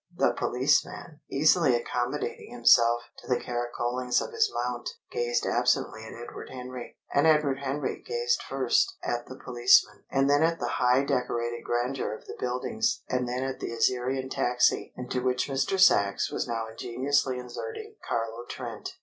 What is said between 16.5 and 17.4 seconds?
ingeniously